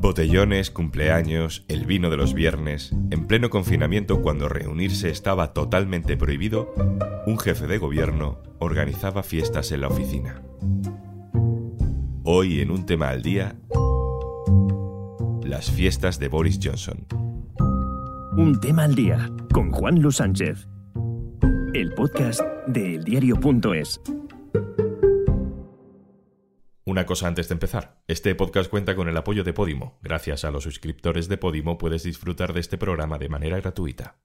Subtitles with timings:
[0.00, 2.92] Botellones, cumpleaños, el vino de los viernes.
[3.10, 6.72] En pleno confinamiento, cuando reunirse estaba totalmente prohibido,
[7.26, 10.42] un jefe de gobierno organizaba fiestas en la oficina.
[12.24, 13.56] Hoy, en un tema al día,
[15.42, 17.06] las fiestas de Boris Johnson.
[18.36, 20.68] Un tema al día con Juan Luis Sánchez.
[21.74, 24.00] El podcast de eldiario.es.
[26.98, 28.02] Una cosa antes de empezar.
[28.08, 30.00] Este podcast cuenta con el apoyo de Podimo.
[30.02, 34.16] Gracias a los suscriptores de Podimo puedes disfrutar de este programa de manera gratuita.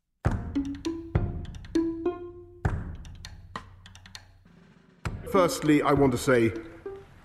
[5.32, 6.16] Firstly, I want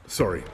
[0.06, 0.44] sorry.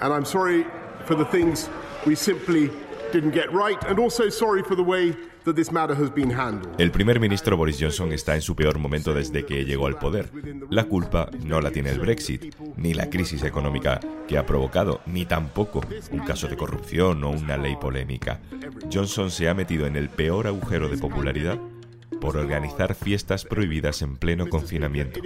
[0.00, 0.64] And I'm sorry
[1.06, 1.68] for the things
[2.06, 2.70] we simply
[3.12, 5.14] didn't get right, and also sorry for the way
[5.44, 6.74] that this matter has been handled.
[6.78, 10.30] El primer ministro Boris Johnson está en su peor momento desde que llegó al poder.
[10.70, 15.26] La culpa no la tiene el Brexit, ni la crisis económica que ha provocado, ni
[15.26, 15.80] tampoco
[16.10, 18.40] un caso de corrupción o una ley polémica.
[18.92, 21.58] Johnson se ha metido en el peor agujero de popularidad
[22.20, 25.20] por organizar fiestas prohibidas en pleno confinamiento.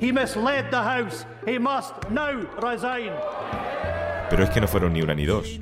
[0.00, 1.26] He misled the House.
[1.46, 3.12] He must now resign.
[4.30, 5.58] Pero es que no fueron ni una ni dos.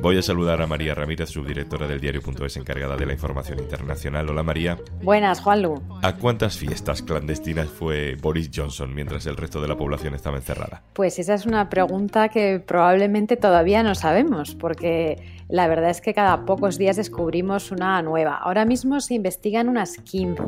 [0.00, 4.30] Voy a saludar a María Ramírez, subdirectora del diario.es encargada de la información internacional.
[4.30, 4.78] Hola María.
[5.02, 5.82] Buenas, Juanlu.
[6.02, 10.82] ¿A cuántas fiestas clandestinas fue Boris Johnson mientras el resto de la población estaba encerrada?
[10.92, 15.16] Pues esa es una pregunta que probablemente todavía no sabemos, porque
[15.48, 18.36] la verdad es que cada pocos días descubrimos una nueva.
[18.36, 20.42] Ahora mismo se investigan unas 15.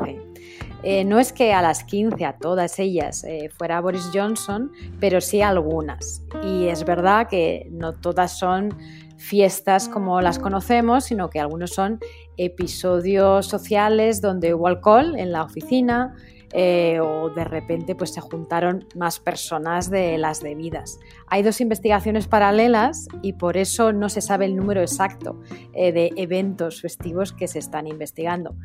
[0.83, 5.19] Eh, no es que a las 15, a todas ellas, eh, fuera Boris Johnson, pero
[5.19, 6.21] sí a algunas.
[6.43, 8.77] Y es verdad que no todas son
[9.17, 11.99] fiestas como las conocemos, sino que algunos son
[12.37, 16.15] episodios sociales donde hubo alcohol en la oficina,
[16.51, 20.99] eh, o de repente pues se juntaron más personas de las debidas.
[21.27, 25.39] Hay dos investigaciones paralelas y por eso no se sabe el número exacto
[25.73, 28.55] de eventos festivos que se están investigando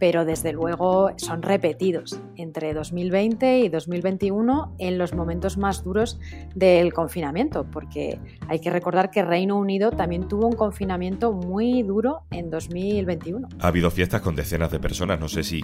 [0.00, 6.18] pero desde luego son repetidos entre 2020 y 2021 en los momentos más duros
[6.54, 8.18] del confinamiento, porque
[8.48, 13.48] hay que recordar que Reino Unido también tuvo un confinamiento muy duro en 2021.
[13.60, 15.62] Ha habido fiestas con decenas de personas, no sé si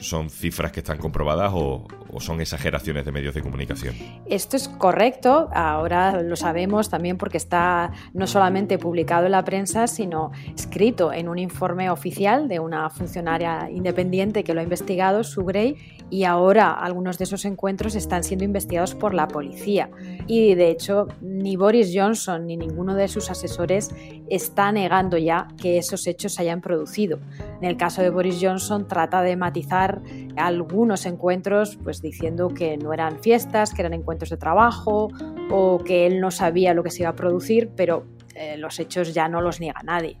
[0.00, 1.86] son cifras que están comprobadas o,
[2.20, 3.94] son exageraciones de medios de comunicación.
[4.26, 9.86] Esto es correcto, ahora lo sabemos también porque está no solamente publicado en la prensa,
[9.86, 15.76] sino escrito en un informe oficial de una funcionaria independiente que lo ha investigado, Sugrey,
[16.10, 19.90] y ahora algunos de esos encuentros están siendo investigados por la policía.
[20.26, 23.90] Y de hecho, ni Boris Johnson ni ninguno de sus asesores
[24.28, 27.18] está negando ya que esos hechos se hayan producido.
[27.60, 30.00] En el caso de Boris Johnson trata de matizar
[30.36, 35.08] algunos encuentros pues diciendo que no eran fiestas, que eran encuentros de trabajo
[35.50, 39.12] o que él no sabía lo que se iba a producir, pero eh, los hechos
[39.12, 40.18] ya no los niega nadie.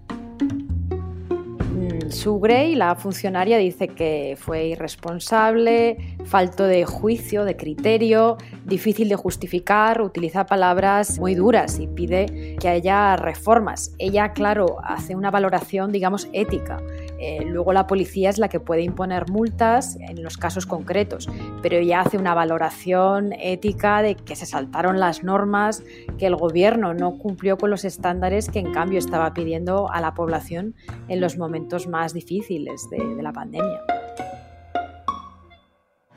[1.78, 9.08] Mm, Sue Gray, la funcionaria, dice que fue irresponsable, falto de juicio, de criterio, difícil
[9.08, 13.94] de justificar, utiliza palabras muy duras y pide que haya reformas.
[13.98, 16.82] Ella, claro, hace una valoración, digamos, ética
[17.18, 21.28] eh, luego la policía es la que puede imponer multas en los casos concretos,
[21.62, 25.82] pero ella hace una valoración ética de que se saltaron las normas,
[26.18, 30.14] que el gobierno no cumplió con los estándares que en cambio estaba pidiendo a la
[30.14, 30.74] población
[31.08, 33.80] en los momentos más difíciles de, de la pandemia.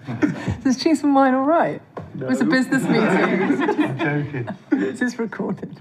[2.13, 2.25] No.
[2.25, 3.07] It was a business meeting.
[3.07, 4.47] I'm joking.
[4.69, 5.79] This is recorded.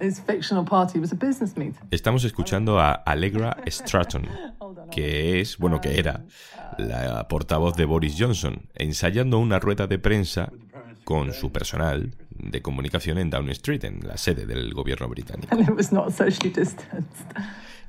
[0.00, 0.98] It's fictional party.
[0.98, 1.80] It was a business meeting.
[1.90, 4.28] Estamos escuchando a Allegra Stratton,
[4.90, 6.24] que es, bueno, que era
[6.76, 10.52] la portavoz de Boris Johnson, ensayando una rueda de prensa
[11.04, 15.48] con su personal de comunicación en Downing Street, en la sede del gobierno británico.
[15.50, 17.26] And it was not socially distanced.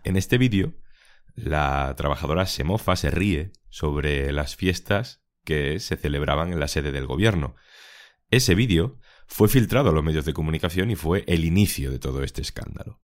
[0.04, 0.74] En este vídeo,
[1.36, 6.92] la trabajadora se mofa, se ríe sobre las fiestas que se celebraban en la sede
[6.92, 7.56] del gobierno.
[8.30, 12.22] Ese vídeo fue filtrado a los medios de comunicación y fue el inicio de todo
[12.22, 13.02] este escándalo.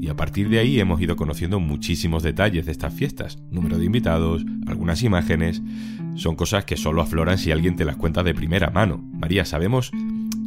[0.00, 3.84] Y a partir de ahí hemos ido conociendo muchísimos detalles de estas fiestas, número de
[3.84, 5.62] invitados, algunas imágenes,
[6.16, 8.98] son cosas que solo afloran si alguien te las cuenta de primera mano.
[8.98, 9.92] María, ¿sabemos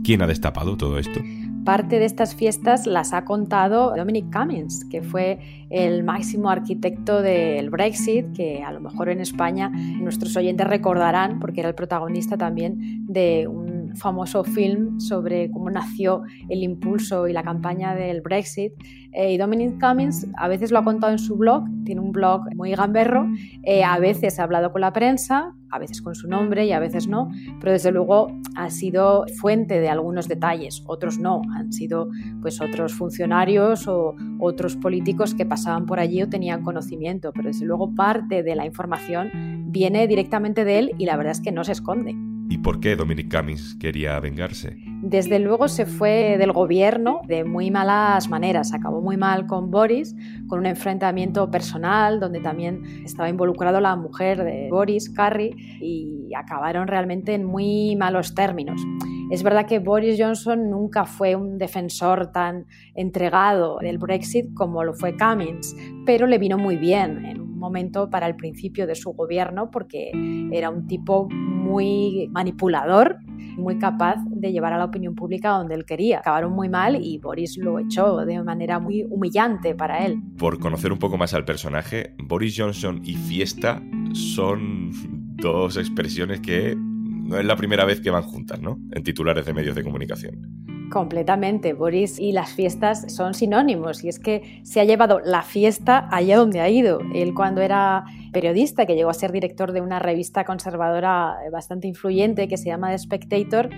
[0.03, 1.21] quién ha destapado todo esto?
[1.65, 5.39] Parte de estas fiestas las ha contado Dominic Cummings, que fue
[5.69, 11.59] el máximo arquitecto del Brexit, que a lo mejor en España nuestros oyentes recordarán porque
[11.59, 13.68] era el protagonista también de un
[13.99, 18.73] famoso film sobre cómo nació el impulso y la campaña del Brexit.
[19.11, 22.43] Eh, y Dominic Cummings a veces lo ha contado en su blog, tiene un blog
[22.55, 23.27] muy gamberro,
[23.63, 26.79] eh, a veces ha hablado con la prensa, a veces con su nombre y a
[26.79, 27.29] veces no,
[27.59, 32.09] pero desde luego ha sido fuente de algunos detalles, otros no, han sido
[32.41, 37.65] pues otros funcionarios o otros políticos que pasaban por allí o tenían conocimiento, pero desde
[37.65, 39.31] luego parte de la información
[39.71, 42.28] viene directamente de él y la verdad es que no se esconde.
[42.51, 44.75] ¿Y por qué Dominic Cummings quería vengarse?
[45.03, 48.73] Desde luego se fue del gobierno de muy malas maneras.
[48.73, 50.15] Acabó muy mal con Boris,
[50.47, 56.87] con un enfrentamiento personal donde también estaba involucrado la mujer de Boris, Carrie, y acabaron
[56.87, 58.81] realmente en muy malos términos.
[59.29, 62.65] Es verdad que Boris Johnson nunca fue un defensor tan
[62.95, 68.35] entregado del Brexit como lo fue Cummings, pero le vino muy bien momento para el
[68.35, 70.11] principio de su gobierno porque
[70.51, 73.17] era un tipo muy manipulador,
[73.57, 76.19] muy capaz de llevar a la opinión pública donde él quería.
[76.19, 80.21] Acabaron muy mal y Boris lo echó de manera muy humillante para él.
[80.37, 83.81] Por conocer un poco más al personaje, Boris Johnson y fiesta
[84.13, 84.91] son
[85.37, 88.79] dos expresiones que no es la primera vez que van juntas, ¿no?
[88.91, 90.58] En titulares de medios de comunicación.
[90.91, 91.73] Completamente.
[91.73, 96.37] Boris y las fiestas son sinónimos y es que se ha llevado la fiesta allá
[96.37, 96.99] donde ha ido.
[97.13, 102.47] Él cuando era periodista, que llegó a ser director de una revista conservadora bastante influyente
[102.47, 103.69] que se llama The Spectator,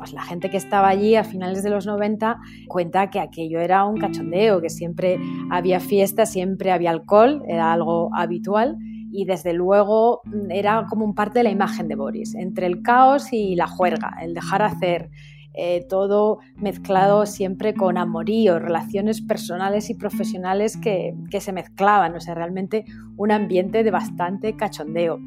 [0.00, 2.38] pues la gente que estaba allí a finales de los 90
[2.68, 5.18] cuenta que aquello era un cachondeo, que siempre
[5.50, 8.78] había fiesta, siempre había alcohol, era algo habitual
[9.12, 13.30] y desde luego era como un parte de la imagen de Boris, entre el caos
[13.32, 15.10] y la juerga, el dejar hacer,
[15.54, 22.20] eh, todo mezclado siempre con amorío, relaciones personales y profesionales que, que, se mezclaban, o
[22.20, 22.84] sea, realmente
[23.16, 25.18] un ambiente de bastante cachondeo.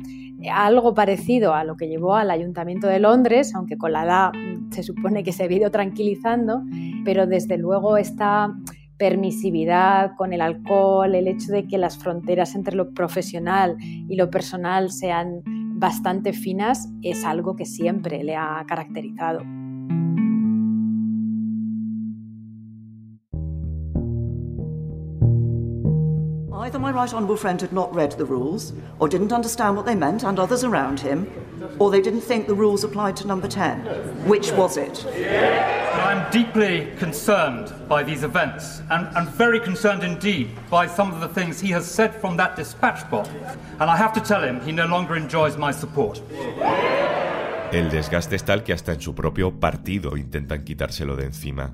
[0.52, 4.32] Algo parecido a lo que llevó al Ayuntamiento de Londres, aunque con la edad
[4.72, 6.64] se supone que se ha ido tranquilizando,
[7.06, 8.54] pero desde luego esta
[8.98, 14.30] permisividad con el alcohol, el hecho de que las fronteras entre lo profesional y lo
[14.30, 15.42] personal sean
[15.76, 19.42] bastante finas, es algo que siempre le ha caracterizado.
[26.64, 29.96] Either my right honourable friend had not read the rules, or didn't understand what they
[29.96, 31.28] meant, and others around him,
[31.78, 33.82] or they didn't think the rules applied to number 10.
[34.30, 35.06] Which was it?
[35.94, 41.28] I'm deeply concerned by these events, and, and very concerned indeed by some of the
[41.28, 43.28] things he has said from that dispatch box.
[43.82, 46.22] And I have to tell him he no longer enjoys my support.
[47.74, 51.74] El desgaste es tal que hasta en su propio partido intentan quitárselo de encima.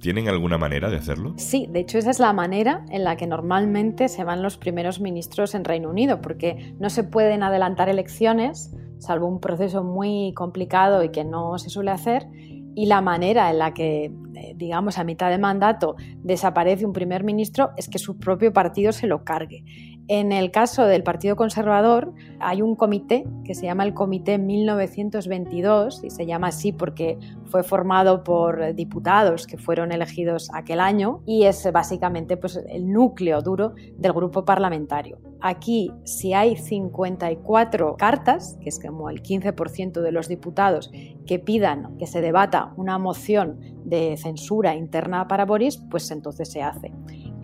[0.00, 1.34] ¿Tienen alguna manera de hacerlo?
[1.36, 5.00] Sí, de hecho esa es la manera en la que normalmente se van los primeros
[5.00, 11.02] ministros en Reino Unido, porque no se pueden adelantar elecciones, salvo un proceso muy complicado
[11.02, 12.26] y que no se suele hacer,
[12.74, 17.22] y la manera en la que, eh, digamos, a mitad de mandato desaparece un primer
[17.22, 19.64] ministro es que su propio partido se lo cargue.
[20.06, 26.04] En el caso del Partido Conservador hay un comité que se llama el Comité 1922
[26.04, 31.44] y se llama así porque fue formado por diputados que fueron elegidos aquel año y
[31.44, 35.18] es básicamente pues, el núcleo duro del grupo parlamentario.
[35.40, 40.90] Aquí, si hay 54 cartas, que es como el 15% de los diputados
[41.26, 46.62] que pidan que se debata una moción de censura interna para Boris, pues entonces se
[46.62, 46.92] hace.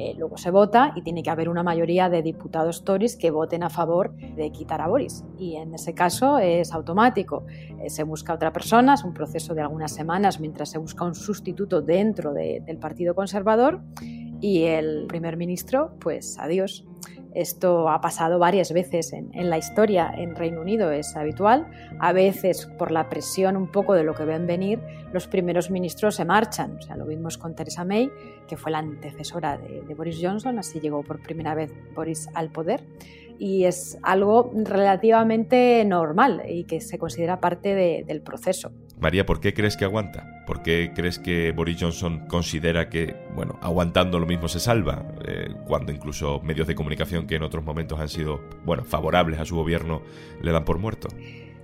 [0.01, 3.63] Eh, luego se vota y tiene que haber una mayoría de diputados Tories que voten
[3.63, 5.27] a favor de quitar a Boris.
[5.39, 7.45] Y en ese caso es automático.
[7.83, 11.15] Eh, se busca otra persona, es un proceso de algunas semanas mientras se busca un
[11.15, 13.83] sustituto dentro del Partido Conservador
[14.41, 16.87] y el primer ministro, pues adiós.
[17.35, 21.71] Esto ha pasado varias veces en, la historia en Reino Unido, es habitual.
[21.99, 24.81] A veces, por la presión un poco de lo que ven venir,
[25.13, 26.77] los primeros ministros se marchan.
[26.79, 28.11] O sea, lo vimos con Theresa May,
[28.49, 32.51] que fue la antecesora de, de Boris Johnson, así llegó por primera vez Boris al
[32.51, 32.83] poder
[33.41, 38.71] y es algo relativamente normal y que se considera parte del proceso.
[39.01, 40.45] María, ¿por qué crees que aguanta?
[40.47, 45.07] ¿Por qué crees que Boris Johnson considera que, bueno, aguantando lo mismo se salva?
[45.27, 49.47] Eh, cuando incluso medios de comunicación que en otros momentos han sido, bueno, favorables a
[49.47, 50.03] su gobierno
[50.43, 51.09] le dan por muerto.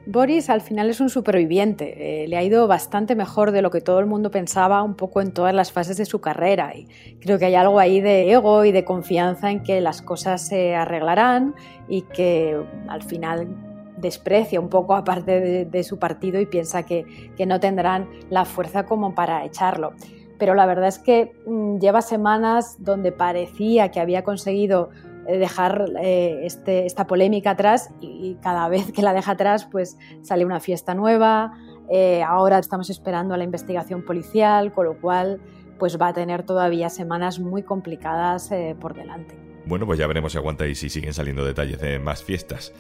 [0.07, 3.81] Boris al final es un superviviente, eh, le ha ido bastante mejor de lo que
[3.81, 6.87] todo el mundo pensaba un poco en todas las fases de su carrera y
[7.21, 10.77] creo que hay algo ahí de ego y de confianza en que las cosas se
[10.77, 11.57] arreglarán
[11.89, 12.57] y que
[12.89, 13.49] al final
[13.97, 18.87] desprecia un poco aparte de, su partido y piensa que, que no tendrán la fuerza
[18.87, 19.93] como para echarlo
[20.39, 24.91] pero la verdad es que mm, lleva semanas donde parecía que había conseguido
[25.27, 29.97] eh, dejar eh, este, esta polémica atrás y, cada vez que la deja atrás pues
[30.23, 31.53] sale una fiesta nueva,
[31.89, 35.41] Eh, ahora estamos esperando a la investigación policial, con lo cual
[35.79, 38.51] pues va a tener todavía semanas muy complicadas
[38.81, 39.37] por delante.
[39.67, 42.73] Bueno, pues ya veremos si aguanta y si siguen saliendo detalles de más fiestas.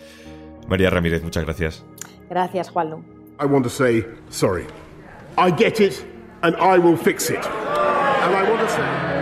[0.69, 1.85] María Ramírez, muchas gracias.
[2.29, 3.05] Gracias, Juanlu.
[3.41, 4.65] I want to say sorry.
[5.39, 6.05] I get it
[6.43, 7.45] and I will fix it.
[7.45, 9.17] And I want to say.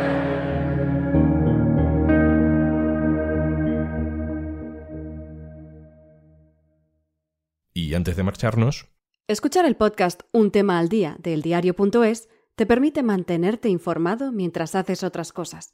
[7.77, 8.87] Y antes de marcharnos,
[9.27, 15.03] Escuchar el podcast Un tema al día de eldiario.es te permite mantenerte informado mientras haces
[15.03, 15.73] otras cosas.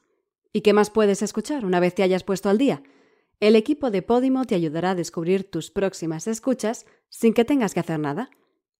[0.52, 2.84] ¿Y qué más puedes escuchar una vez te hayas puesto al día?
[3.40, 7.80] El equipo de Podimo te ayudará a descubrir tus próximas escuchas sin que tengas que
[7.80, 8.28] hacer nada.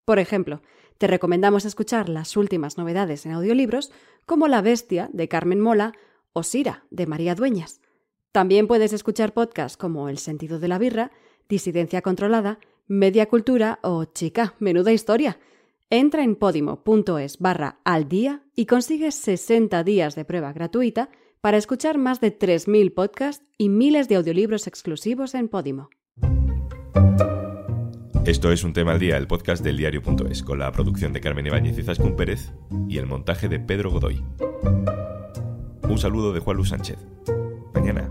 [0.05, 0.61] Por ejemplo,
[0.99, 3.91] te recomendamos escuchar las últimas novedades en audiolibros
[4.27, 5.95] como La Bestia de Carmen Mola
[6.35, 7.81] o Sira de María Dueñas.
[8.33, 11.11] También puedes escuchar podcasts como El sentido de la birra,
[11.49, 15.39] Disidencia controlada, Media Cultura o Chica, menuda historia.
[15.89, 21.09] Entra en podimo.es barra al día y consigues 60 días de prueba gratuita
[21.41, 25.89] para escuchar más de 3.000 podcasts y miles de audiolibros exclusivos en Podimo.
[28.27, 31.47] esto es un tema al día, el podcast del diario.es, con la producción de Carmen
[31.47, 32.53] Ibáñez y Zascún Pérez
[32.89, 34.23] y el montaje de Pedro Godoy.
[35.83, 36.99] Un saludo de Juan Luis Sánchez.
[37.75, 38.11] Mañana